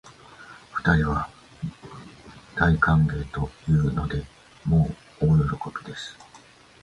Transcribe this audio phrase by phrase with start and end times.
[0.73, 1.29] 二人は
[2.55, 4.23] 大歓迎というので、
[4.65, 4.89] も
[5.21, 6.17] う大喜びです